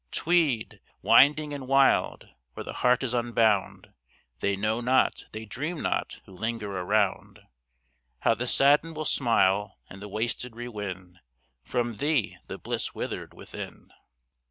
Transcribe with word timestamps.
Tweed! 0.11 0.81
winding 1.03 1.53
and 1.53 1.67
wild! 1.67 2.27
where 2.55 2.63
the 2.63 2.73
heart 2.81 3.03
is 3.03 3.13
unbound, 3.13 3.93
They 4.39 4.55
know 4.55 4.81
not, 4.81 5.25
they 5.31 5.45
dream 5.45 5.79
not, 5.83 6.21
who 6.25 6.33
linger 6.35 6.75
around, 6.75 7.41
How 8.21 8.33
the 8.33 8.47
saddened 8.47 8.95
will 8.95 9.05
smile, 9.05 9.77
and 9.91 10.01
the 10.01 10.09
wasted 10.09 10.55
rewin 10.55 11.19
From 11.63 11.97
thee 11.97 12.37
the 12.47 12.57
bliss 12.57 12.95
withered 12.95 13.35
within. 13.35 13.91